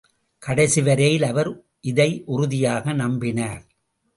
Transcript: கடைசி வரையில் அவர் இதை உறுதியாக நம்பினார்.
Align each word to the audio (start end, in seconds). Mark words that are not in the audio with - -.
கடைசி 0.41 0.81
வரையில் 0.81 1.23
அவர் 1.23 1.49
இதை 1.81 2.09
உறுதியாக 2.25 2.93
நம்பினார். 2.93 3.61